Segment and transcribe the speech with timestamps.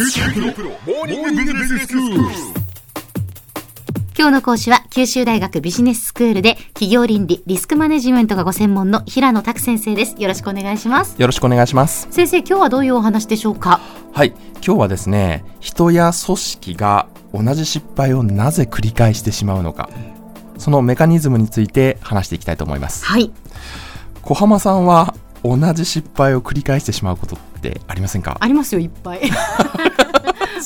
[0.00, 0.06] 今
[4.28, 12.06] 日の講師は九州大学ビジネススクールで企業倫理リスクマネジメントがご専門の平野拓先生ですよろしくお願いしますよろしくお願いします。
[12.12, 13.80] 先生今日はどういうお話でしょうか？
[14.12, 14.28] はい。
[14.64, 19.90] 今日はですね、人や組織が同じ失敗をなぜ繰り返してしまうのか、
[20.58, 23.04] そのメカニズムについて話していきたいと思います。
[23.04, 23.32] はい
[24.22, 28.36] 小浜さんは同じ失敗を繰り返してしまうことってありませんか？
[28.40, 29.20] ありますよいっぱい。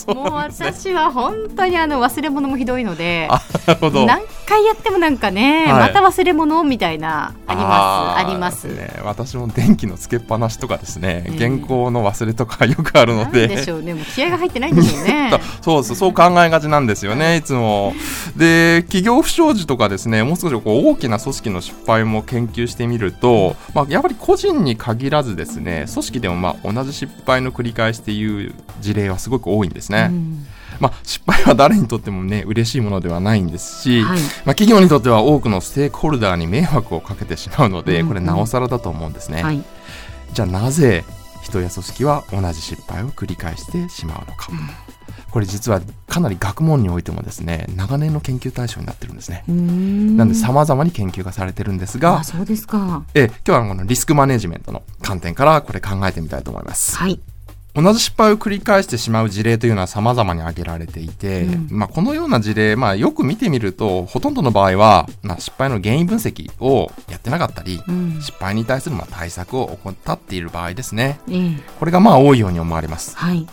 [0.08, 4.06] もう私は本当にあの忘れ物もひどいのであ、なるほど。
[4.06, 5.88] 何回やってもなんかね、はい。
[5.88, 8.26] また忘れ物みたいなあります。
[8.26, 8.64] あります。
[8.68, 11.38] ね、私も電気のつけっぱなしとかですね、ええ。
[11.38, 13.48] 原稿の忘れとかよくあるので。
[13.48, 13.94] でしょうね。
[13.94, 15.32] もう気合が入ってないんでしょうね。
[15.62, 17.42] そうそう、そう考えがちなんですよね、い。
[17.42, 17.94] つも。
[18.36, 29.91] で、企業不祥事とかですね、もう少しこう大きな組織の失敗も研究してみると、まあ、やっぱり個人に限らずですね、組織でもまあ同じ失敗の繰り返しっていう事例はすごく多いんですね。
[30.00, 30.46] うん。
[30.80, 34.18] まあ、失敗は誰にとってもね、嬉しいものではないんですし、はい。
[34.18, 39.42] まあ、企業にとっては多くのステークホルダーに迷惑をかけてしまうので、うんこれなおさらだと思うんですね。
[39.42, 39.62] はい。
[40.32, 41.04] じゃあなぜ
[41.42, 44.48] 人や組織は同じ失敗を繰り返してしまうのか、
[45.30, 53.04] これ実はかなり学問においてもですね長年の研究対象になってるんですね、ななんで様々に研究がされてるんですがあそうですか。
[53.14, 56.96] え今日はこのリスクマネジメントの観点からこれ考えてみたいと思います。
[56.96, 57.20] はい
[57.74, 61.78] 同じ失敗を繰り返してしまう事例というのは様々に挙げられていて、うん。
[61.78, 68.20] まあ、このような事例、まあ、よく見てみるとほとんどの場合は、まあ、失敗の原因分析をやってなかったり、うん。
[68.20, 71.18] 失敗に対するまあ対策を怠っている場合ですね。
[71.30, 71.60] ええ。
[71.78, 73.16] これがまあ多いように思われます。
[73.16, 73.46] はい。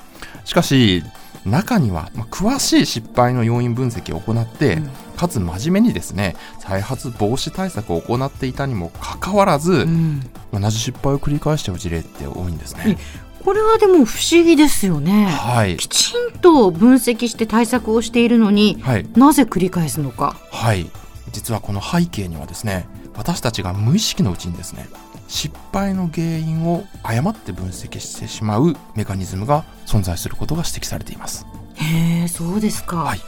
[0.44, 1.02] しかし、
[1.46, 4.90] 中には、まあ、詳しい失敗の要因分析を行って、うん。
[5.16, 10.30] かつ真面目にですね、再発防止対策を行っていたにもかかわらず、うん。
[10.52, 12.98] 同じ失敗を繰り返しちゃう事例って多いんですね。
[13.44, 15.78] これはでも不思議ですよねはい。
[15.78, 19.08] きちんと分析して対策をしているのにはい。
[19.16, 20.90] なぜ繰り返すのかはい。
[21.32, 24.88] 実はこの背景にはですね、私たちが無意識のうちにですね、
[25.28, 31.46] 失敗の原因を誤って分析してしまうメカニズムが存在することが指摘されています。
[31.76, 33.20] へえそうですか、はい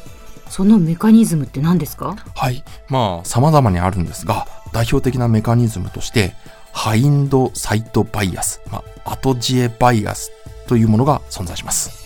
[0.50, 2.14] そのメカニズムって何ですか？
[2.36, 2.62] はい。
[2.90, 6.34] まあ、様々にあるんですが、代表的なメカニズムとして、
[6.74, 10.32] hindsight bias、まあ、後知恵バイアス
[10.68, 12.06] というものが存在します。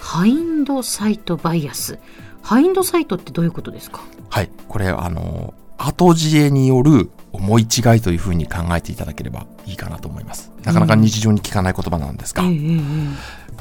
[0.00, 1.98] hindsight bias。
[2.42, 4.02] hindsight ってどういうことですか？
[4.30, 4.50] はい。
[4.68, 10.52] これ、あの、後知恵による思い違いというふうに考えていただければいいかなと思います。
[10.62, 12.80] なかなか日常に聞かない言葉なんですが、えええ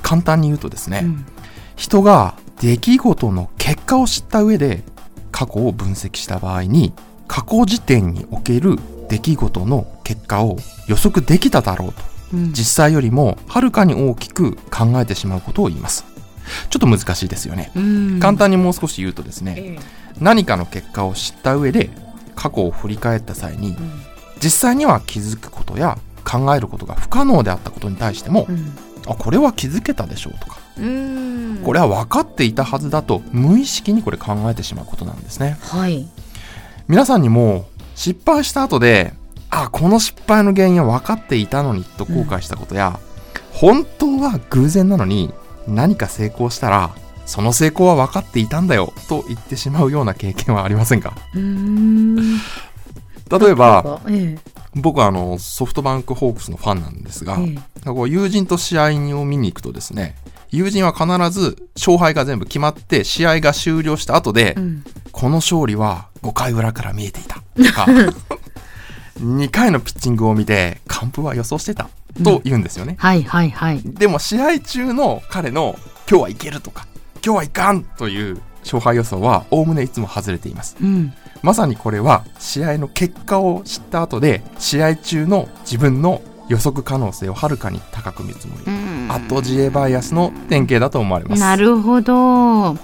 [0.02, 1.26] 簡単に言うとですね、えうん。
[1.76, 4.84] 人が出来事の結果を知った上で
[5.32, 6.94] 過去を分析した場合に
[7.28, 8.78] 過去時点における
[9.14, 10.58] 出来事の結果を
[10.88, 12.02] 予測できただろうと。
[12.34, 12.54] うん。
[12.54, 16.06] 実際よりもはるかに大きく考えてしまうことを言います。
[16.70, 17.72] ちょっと難しいですよね。
[17.76, 18.20] うん。
[18.20, 19.80] 簡単にもう少し言うとですねええ。
[20.20, 21.92] 何かの結果を知った上で
[22.36, 23.92] 過去を振り返った際にうん。
[24.42, 28.76] 実際には気づくことや考えることが不可能であったことに対してもうん。
[29.06, 31.62] あこれは気づけたでしょうとかうん。
[31.64, 35.58] これは分かっていたはずだと無意識にこれ考えてしまうことなんですね。
[35.62, 36.08] はい。
[36.88, 37.66] 皆さんにも
[37.96, 39.14] 失敗した後で
[39.50, 43.00] あこの失敗の原因は分かっていたのにと後悔したことや、
[43.52, 45.32] 本当は偶然なのに
[45.68, 46.96] 何か成功したら
[47.26, 51.14] その成功は分かっていたんだよと言ってしまうような経験はありませんか？
[51.36, 51.42] 例
[53.50, 54.38] えばえ
[54.76, 57.38] 僕はあのソフトバンクホークスのファンなんですが、
[58.08, 58.86] 友人と試合
[59.20, 60.16] を見に行くとですね
[60.50, 64.84] 友人は必ず勝敗が全部決まって試合が終了した後で、えうん。
[65.12, 67.88] この勝利は5回裏から見えていたとか。
[69.20, 71.90] 2回のピッチングを見て完封は予想してた。
[72.24, 73.82] と言うんですよね、はいはいはい。
[73.84, 76.86] でも試合中の彼の今日はいけるとか
[77.26, 80.78] 今日はいかんという勝敗予想はおおむねいつも外れています。
[80.82, 81.14] うん。
[81.42, 88.64] まさにこれは試合の結果を知った後で試合中の自分の予測可能性をはるかに高く見積もり。
[88.68, 89.08] うん。
[89.12, 91.40] 後知恵バイアスの典型だと思われます。
[91.40, 92.78] なるほど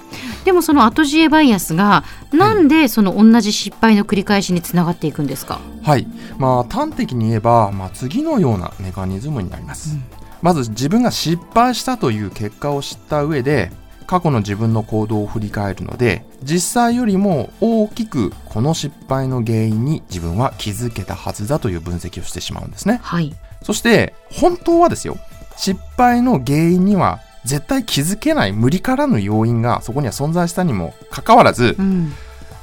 [0.46, 6.08] でもその後知恵バイアスがなんでその同じ失敗の繰り返しにつながっていくんですか、はい。
[6.38, 9.96] まあ、端的に言えば、まあ、次のようなメカニズムになります。
[9.96, 13.72] うんまず、自分が失敗したという結果を知った上で、
[14.08, 23.00] 過去の自分の行動を振り返るので、実際よりも大きくこの失敗の原因に自分は気づけたはずだという分析をしてしまうんですね。
[23.04, 25.18] はいそして、本当はですよ、
[25.58, 32.14] 失敗の原因には絶対気づけない無理からぬ要因がそこには存在したにもかかわらず、うん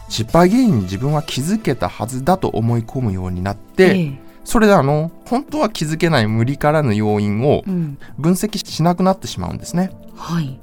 [0.08, 7.99] 失敗原因に自分は気づけたはずだと思い込むようになって、ええそれであの本当は気づけない無理からぬ要因をうん。
[8.17, 10.58] 分析しなくなってしまうんですねはい。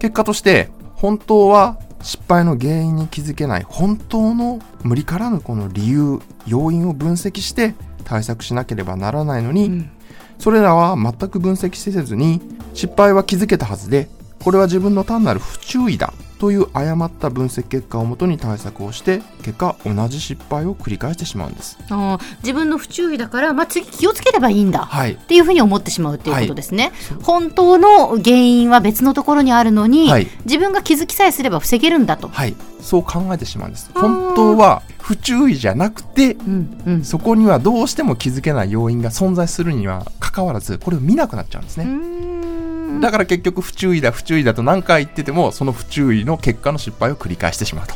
[0.00, 7.74] 結果として本当は失敗の原因に気づけない本当の無理からぬこの理由要因を分析して
[8.04, 9.90] 対策しなければならないのに、うん。
[10.38, 12.40] それらは全く分析せずに
[12.74, 14.08] 失敗は気づけたはずで
[14.42, 24.84] これは自分の単なる不注意だという誤った分析結果をもとに対策をして結果同じ失敗を繰り返してしまうんですあー自分の不注意だから、まあ、次気をつければいいんだ。
[24.84, 26.92] はいっていうふうに思ってしまうっていうことですね。
[27.08, 32.28] そう本当の原因は別のところにあるのに、はい自分が気づきさえすれば防げるんだと。
[32.28, 37.04] はいそう考えてしまうんです本当は不注意じゃなくてうんうん。
[37.04, 47.94] そこにはどうしても気づけない要因が存在するにはかかわらずこれを見なくなっちゃうんですうね、だから結局不注意だ不注意だと何回言っててもその不注意の結果の失敗を繰り返してしまうと。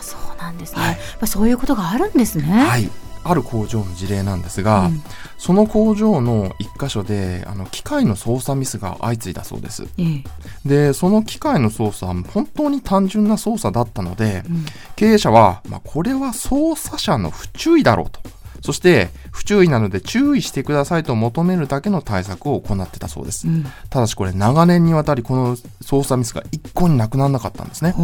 [0.00, 1.26] そうなんですね、はい。
[1.26, 2.44] そういうことがあるんですね。
[2.44, 2.90] はい。
[3.26, 5.02] ある工場の事例なんですが、うん。
[5.38, 9.84] その工場の一箇所であの機械の操作ミスが相次いだそうです。
[9.98, 10.24] ええ。
[10.64, 14.66] でその機械の操作は本当に単純な操作だったのでうん。
[14.96, 18.20] 経営者は、まあ、これは操作者の不注意だろうと。
[18.60, 23.48] そして不注意なので注意してくださいと求めるだけの対策を行ってたそうです。
[23.48, 23.64] うん。
[23.90, 27.94] ただしこれ長年にわたりこの操作ミスが一向になくならなかったんですね。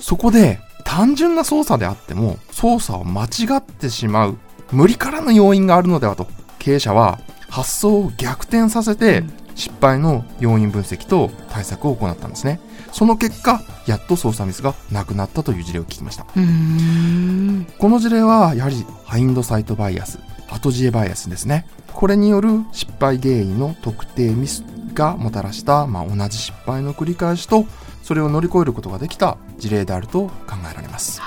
[0.00, 3.28] そこで単純な操作であっても操作を間違
[3.58, 4.38] ってしまう。
[4.72, 6.26] 無理からぬ要因があるのではと
[6.58, 12.60] 経営者は発想を逆転させてうん失敗の要因分析と対策を行ったんですね。
[12.92, 16.24] その結果やっと操作ミスがなくなったという事例を聞きました。
[16.24, 21.66] この事例はやはりハインドサイトバイアス後知恵バイアスですね。
[21.92, 24.62] これによる失敗原因の特定ミス
[24.94, 27.66] がもたらした、まあ、同じ失敗の繰り返しと
[28.04, 31.20] それを乗り越えることができた事例であると考えられます。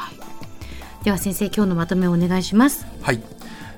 [1.03, 2.85] では先生今日のまとめをお願いします。
[3.01, 3.21] はい。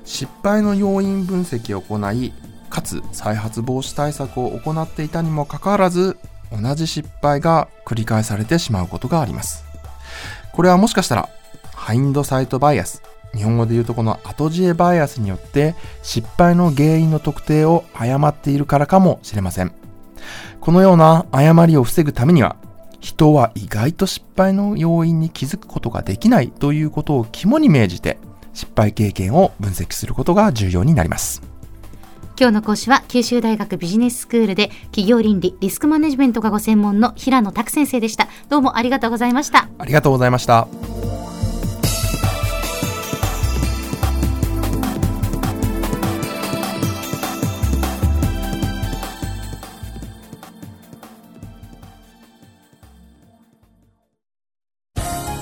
[0.04, 2.32] 失敗の要因分析を行い
[2.74, 6.16] かつ再発防止対策を行っていたにもかかわらず
[6.50, 9.64] 同じ失敗が繰り返されてしまうことがあります。
[10.52, 11.28] これはもしかしたら
[11.72, 13.00] ハインドサイトバイアス
[13.32, 19.72] 日本語で言うとこの後知恵バイアスによって失敗の原因の特定を誤っているからかもしれません。
[20.60, 22.56] このような誤りを防ぐためには
[22.98, 28.18] 人は意外と失敗の要因に気づくことができないということを肝に銘じて
[28.52, 31.53] 失敗経験を分析することが重要になります。
[32.38, 38.28] 今日の講師は九州大学ビジネススクールで企業倫理リスクマネジメントがご専門の平野拓先生でした。
[38.48, 39.68] どうもありがとうございました。
[39.78, 40.66] ありがとうございました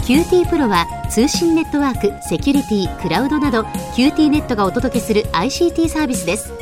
[0.05, 3.63] QT プロは通信ネットワーク、セキュリティ、クラウドなど
[3.95, 6.62] QT ネットがお届けする ICT サービスです。